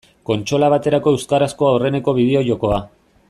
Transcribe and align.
Kontsola 0.27 0.69
baterako 0.73 1.13
euskarazko 1.17 1.69
aurreneko 1.73 2.17
bideo-jokoa. 2.21 2.81